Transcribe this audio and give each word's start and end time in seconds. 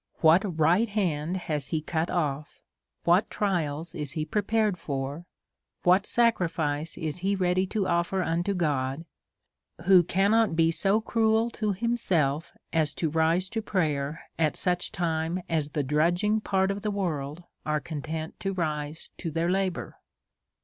what 0.21 0.57
right 0.59 0.89
hand 0.89 1.37
has 1.37 1.67
he 1.67 1.79
cut 1.79 2.09
off? 2.09 2.63
what 3.03 3.29
trials 3.29 3.93
is 3.93 4.13
he 4.13 4.25
prepared 4.25 4.75
for? 4.75 5.27
what 5.83 6.07
sacrifice 6.07 6.97
is 6.97 7.19
he 7.19 7.35
ready 7.35 7.67
to 7.67 7.85
offer 7.87 8.23
unto 8.23 8.55
God? 8.55 9.05
who 9.85 10.01
cannot 10.01 10.55
be 10.55 10.71
so 10.71 11.01
cruel 11.01 11.51
to 11.51 11.73
himself 11.73 12.51
as 12.73 12.95
to 12.95 13.11
rise 13.11 13.47
to 13.49 13.61
prayer 13.61 14.27
at 14.39 14.57
such 14.57 14.89
a 14.89 14.91
time 14.91 15.43
as 15.47 15.69
the 15.69 15.83
drudging 15.83 16.39
part 16.41 16.71
of 16.71 16.81
the 16.81 16.89
world 16.89 17.43
are 17.63 17.79
content 17.79 18.39
to 18.39 18.53
rise 18.55 19.11
to 19.19 19.29
their 19.29 19.51
labour. 19.51 19.99